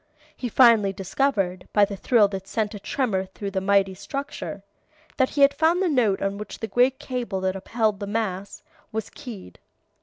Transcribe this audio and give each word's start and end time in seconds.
He 0.35 0.49
finally 0.49 0.91
discovered, 0.93 1.67
by 1.73 1.85
the 1.85 1.95
thrill 1.95 2.27
that 2.29 2.47
sent 2.47 2.73
a 2.73 2.79
tremor 2.79 3.25
through 3.27 3.51
the 3.51 3.61
mighty 3.61 3.93
structure, 3.93 4.63
that 5.17 5.29
he 5.29 5.41
had 5.41 5.53
found 5.53 5.79
the 5.79 5.87
note 5.89 6.23
on 6.23 6.39
which 6.39 6.57
the 6.57 6.65
great 6.65 6.97
cable 6.97 7.39
that 7.41 7.55
upheld 7.55 7.99
the 7.99 8.07
mass, 8.07 8.63
was 8.91 9.11
keyed. 9.11 9.59